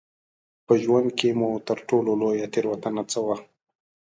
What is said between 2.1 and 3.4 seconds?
لویه تېروتنه څه وه؟